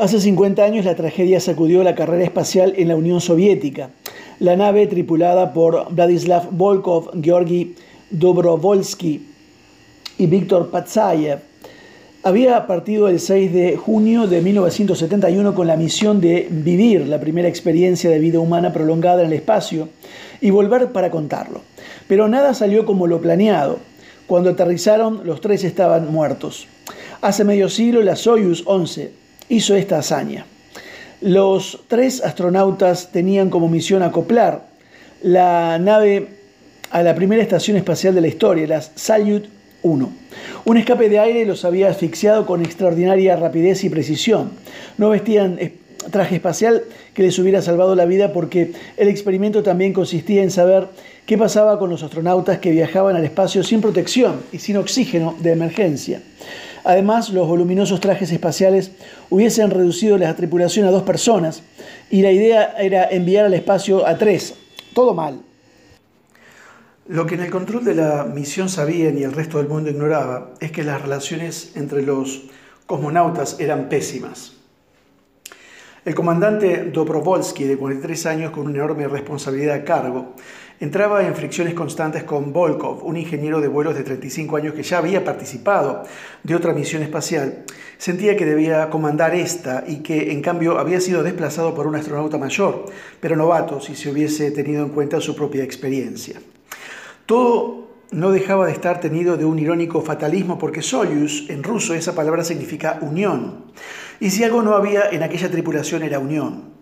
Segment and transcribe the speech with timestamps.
[0.00, 3.90] Hace 50 años la tragedia sacudió la carrera espacial en la Unión Soviética.
[4.38, 7.74] La nave tripulada por Vladislav Volkov, Georgi
[8.08, 9.20] Dobrovolsky
[10.16, 11.40] y Víctor Patsayev
[12.22, 17.48] había partido el 6 de junio de 1971 con la misión de vivir la primera
[17.48, 19.90] experiencia de vida humana prolongada en el espacio
[20.40, 21.60] y volver para contarlo.
[22.08, 23.78] Pero nada salió como lo planeado.
[24.26, 26.68] Cuando aterrizaron, los tres estaban muertos.
[27.20, 29.20] Hace medio siglo, la Soyuz 11
[29.50, 30.46] hizo esta hazaña.
[31.20, 34.70] Los tres astronautas tenían como misión acoplar
[35.22, 36.28] la nave
[36.90, 39.44] a la primera estación espacial de la historia, la Salyut
[39.82, 40.12] 1.
[40.64, 44.52] Un escape de aire los había asfixiado con extraordinaria rapidez y precisión.
[44.96, 45.58] No vestían
[46.10, 50.88] traje espacial que les hubiera salvado la vida porque el experimento también consistía en saber
[51.26, 55.52] qué pasaba con los astronautas que viajaban al espacio sin protección y sin oxígeno de
[55.52, 56.22] emergencia.
[56.84, 58.92] Además, los voluminosos trajes espaciales
[59.28, 61.62] hubiesen reducido la tripulación a dos personas
[62.10, 64.54] y la idea era enviar al espacio a tres.
[64.94, 65.40] Todo mal.
[67.06, 70.52] Lo que en el control de la misión sabían y el resto del mundo ignoraba
[70.60, 72.42] es que las relaciones entre los
[72.86, 74.59] cosmonautas eran pésimas.
[76.02, 80.34] El comandante Dobrovolsky, de 43 años con una enorme responsabilidad a cargo,
[80.80, 84.96] entraba en fricciones constantes con Volkov, un ingeniero de vuelos de 35 años que ya
[84.96, 86.04] había participado
[86.42, 87.64] de otra misión espacial.
[87.98, 92.38] Sentía que debía comandar esta y que en cambio había sido desplazado por un astronauta
[92.38, 92.86] mayor,
[93.20, 96.40] pero novato si se hubiese tenido en cuenta su propia experiencia.
[97.26, 102.14] Todo no dejaba de estar tenido de un irónico fatalismo porque Soyuz, en ruso, esa
[102.14, 103.66] palabra significa unión.
[104.20, 106.74] Y si algo no había en aquella tripulación era unión.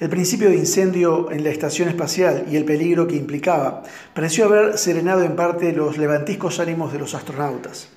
[0.00, 4.76] El principio de incendio en la estación espacial y el peligro que implicaba pareció haber
[4.76, 7.90] serenado en parte los levantiscos ánimos de los astronautas.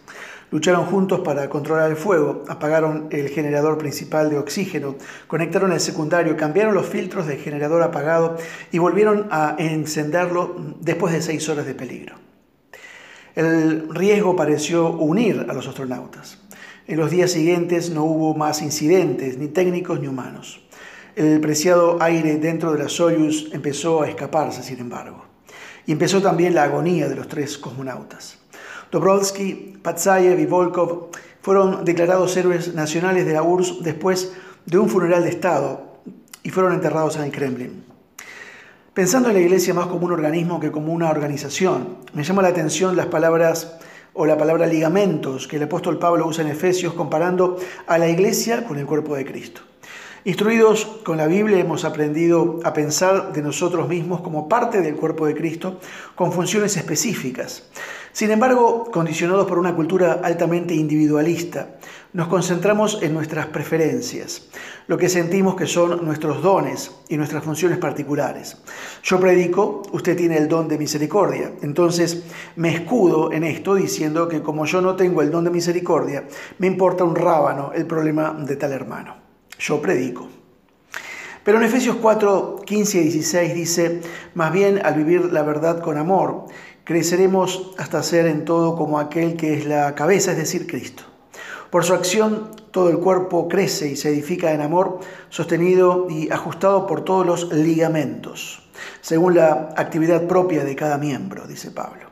[0.51, 4.95] Lucharon juntos para controlar el fuego, apagaron el generador principal de oxígeno,
[5.25, 8.37] conectaron el secundario, cambiaron los filtros del generador apagado
[8.71, 12.17] y volvieron a encenderlo después de seis horas de peligro.
[13.33, 16.37] El riesgo pareció unir a los astronautas.
[16.87, 20.61] En los días siguientes no hubo más incidentes, ni técnicos ni humanos.
[21.15, 25.25] El preciado aire dentro de la Soyuz empezó a escaparse, sin embargo.
[25.87, 28.37] Y empezó también la agonía de los tres cosmonautas.
[28.91, 31.09] Dobrovsky, Patsayev y Volkov
[31.41, 34.33] fueron declarados héroes nacionales de la URSS después
[34.67, 35.99] de un funeral de Estado
[36.43, 37.83] y fueron enterrados en el Kremlin.
[38.93, 42.49] Pensando en la Iglesia más como un organismo que como una organización, me llama la
[42.49, 43.79] atención las palabras
[44.15, 48.65] o la palabra ligamentos que el apóstol Pablo usa en Efesios comparando a la Iglesia
[48.65, 49.61] con el cuerpo de Cristo.
[50.23, 55.27] Instruidos con la Biblia hemos aprendido a pensar de nosotros mismos como parte del cuerpo
[55.27, 55.79] de Cristo
[56.15, 57.69] con funciones específicas.
[58.11, 61.75] Sin embargo, condicionados por una cultura altamente individualista,
[62.15, 64.47] nos concentramos en nuestras preferencias,
[64.87, 68.57] lo que sentimos que son nuestros dones y nuestras funciones particulares.
[69.03, 72.23] Yo predico, usted tiene el don de misericordia, entonces
[72.55, 76.23] me escudo en esto diciendo que como yo no tengo el don de misericordia,
[76.57, 79.25] me importa un rábano el problema de tal hermano
[79.59, 80.27] yo predico.
[81.43, 84.01] Pero en Efesios 4, 15 y 16 dice,
[84.33, 86.45] más bien al vivir la verdad con amor,
[86.85, 91.14] creceremos hasta ser en todo como aquel que es la cabeza, es decir, Cristo.
[91.75, 96.87] Por su acción, todo el cuerpo crece y se edifica en amor, sostenido y ajustado
[96.87, 98.63] por todos los ligamentos,
[99.01, 102.05] según la actividad propia de cada miembro, dice Pablo.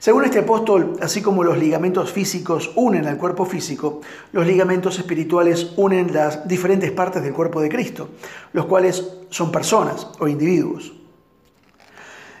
[0.00, 4.00] Según este apóstol, así como los ligamentos físicos unen al cuerpo físico,
[4.32, 8.08] los ligamentos espirituales unen las diferentes partes del cuerpo de Cristo,
[8.52, 10.92] los cuales son personas o individuos.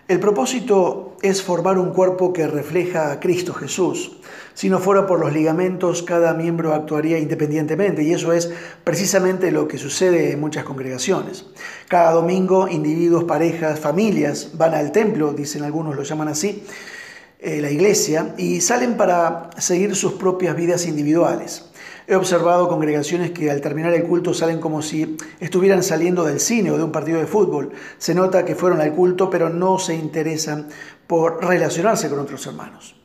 [0.08, 4.18] El propósito es formar un cuerpo que refleja a Cristo Jesús.
[4.52, 8.50] Si no fuera por los ligamentos, cada miembro actuaría independientemente y eso es
[8.82, 11.46] precisamente lo que sucede en muchas congregaciones.
[11.88, 16.64] Cada domingo, individuos, parejas, familias van al templo, dicen algunos, lo llaman así,
[17.38, 21.71] eh, la iglesia y salen para seguir sus propias vidas individuales.
[22.06, 26.70] He observado congregaciones que al terminar el culto salen como si estuvieran saliendo del cine
[26.70, 27.72] o de un partido de fútbol.
[27.98, 30.68] Se nota que fueron al culto pero no se interesan
[31.06, 32.96] por relacionarse con otros hermanos.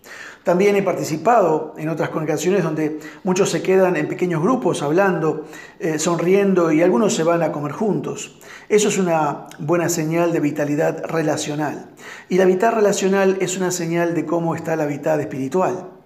[0.48, 5.46] También he participado en otras congregaciones donde muchos se quedan en pequeños grupos hablando,
[5.78, 8.40] eh, sonriendo y algunos se van a comer juntos.
[8.70, 11.90] Eso es una buena señal de vitalidad relacional.
[12.30, 15.97] Y la vitalidad relacional es una señal de cómo está la vitalidad espiritual.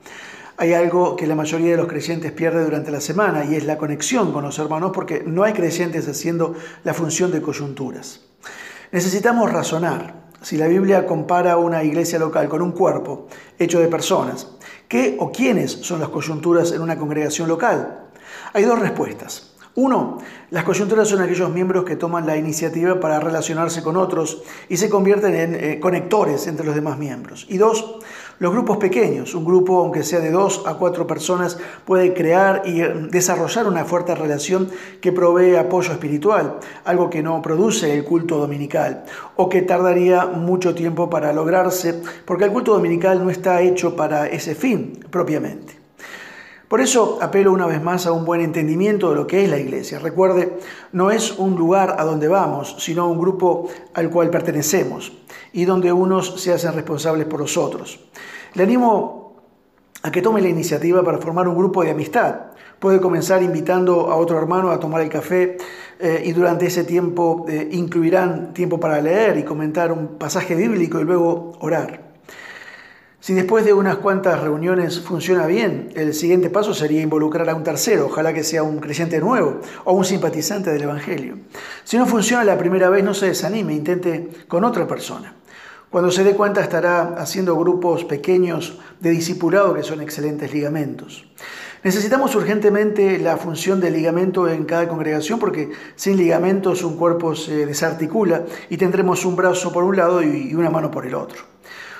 [0.58, 3.78] Hay algo que la mayoría de los creyentes pierde durante la semana y es la
[3.78, 8.22] conexión con los hermanos porque no hay creyentes haciendo la función de coyunturas.
[8.92, 13.28] Necesitamos razonar, si la Biblia compara una iglesia local con un cuerpo
[13.58, 14.48] hecho de personas,
[14.88, 18.10] ¿qué o quiénes son las coyunturas en una congregación local?
[18.54, 19.52] Hay dos respuestas.
[19.76, 20.18] Uno,
[20.50, 24.90] las coyunturas son aquellos miembros que toman la iniciativa para relacionarse con otros y se
[24.90, 27.46] convierten en eh, conectores entre los demás miembros.
[27.48, 28.00] Y dos,
[28.42, 29.36] los grupos pequeños.
[29.36, 33.86] Un grupo, aunque sea de dos a cuatro personas, puede crear y eh, desarrollar una
[33.86, 34.68] fuerte relación
[35.00, 39.04] que provee apoyo espiritual, algo que no produce el culto dominical
[39.36, 44.26] o que tardaría mucho tiempo para lograrse, porque el culto dominical no está hecho para
[44.28, 45.80] ese fin propiamente.
[46.68, 49.60] Por eso apelo una vez más a un buen entendimiento de lo que es la
[49.60, 50.00] iglesia.
[50.00, 50.58] Recuerde,
[50.94, 55.12] no es un lugar a donde vamos, sino un grupo al cual pertenecemos
[55.54, 58.00] y donde unos se hacen responsables por los otros.
[58.54, 59.22] Le animo
[60.04, 62.52] a que tome la iniciativa para formar un grupo de amistad.
[62.80, 65.58] Puede comenzar invitando a otro hermano a tomar el café
[66.00, 71.00] eh, y durante ese tiempo eh, incluirán tiempo para leer y comentar un pasaje bíblico
[71.00, 72.12] y luego orar.
[73.20, 77.64] Si después de unas cuantas reuniones funciona bien, el siguiente paso sería involucrar a un
[77.64, 81.38] tercero, ojalá que sea un creyente nuevo o un simpatizante del Evangelio.
[81.84, 85.36] Si no funciona la primera vez, no se desanime, intente con otra persona.
[85.92, 91.26] Cuando se dé cuenta estará haciendo grupos pequeños de discipulado que son excelentes ligamentos.
[91.84, 97.66] Necesitamos urgentemente la función del ligamento en cada congregación porque sin ligamentos un cuerpo se
[97.66, 101.44] desarticula y tendremos un brazo por un lado y una mano por el otro.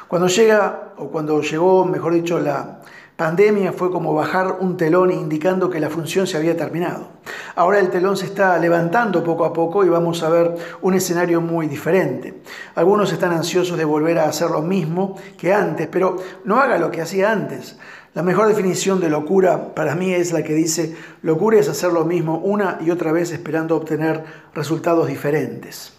[0.08, 2.81] Cuando llega, o cuando llegó, mejor dicho, la
[3.22, 7.10] pandemia fue como bajar un telón indicando que la función se había terminado.
[7.54, 11.40] Ahora el telón se está levantando poco a poco y vamos a ver un escenario
[11.40, 12.42] muy diferente.
[12.74, 16.16] Algunos están ansiosos de volver a hacer lo mismo que antes, pero
[16.46, 17.78] no haga lo que hacía antes.
[18.16, 22.06] La mejor definición de locura para mí es la que dice, locura es hacer lo
[22.06, 24.24] mismo una y otra vez esperando obtener
[24.56, 25.94] resultados diferentes.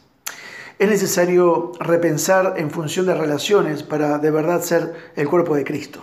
[0.81, 6.03] Es necesario repensar en función de relaciones para de verdad ser el cuerpo de Cristo.